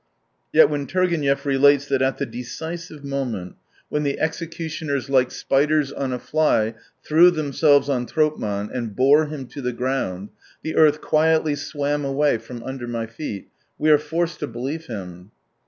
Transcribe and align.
Yet 0.51 0.67
when 0.67 0.87
Turgenev 0.87 1.45
relates 1.45 1.85
that, 1.85 2.01
at 2.01 2.17
the 2.17 2.25
decisive 2.25 3.03
moment, 3.03 3.55
when 3.87 4.01
30 4.01 4.15
the 4.15 4.19
executioners 4.19 5.11
like 5.11 5.29
spiders 5.29 5.91
on 5.91 6.11
a 6.11 6.17
fly 6.17 6.73
threw 7.03 7.29
themselves 7.29 7.87
on 7.87 8.07
Tropman 8.07 8.71
and 8.73 8.95
bore 8.95 9.27
him 9.27 9.45
to 9.49 9.61
the 9.61 9.71
ground 9.73 10.29
—"the 10.63 10.75
earth 10.75 11.01
quietly 11.01 11.53
swam 11.53 12.03
away 12.03 12.39
from 12.39 12.63
under 12.63 12.87
my 12.87 13.05
feet 13.05 13.49
"—we 13.77 13.91
are 13.91 13.99
forced 13.99 14.39
to 14.39 14.47
believe 14.47 14.87
him. 14.87 15.29